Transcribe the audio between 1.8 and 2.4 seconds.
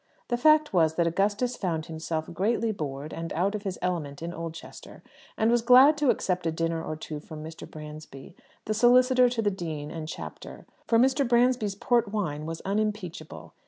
himself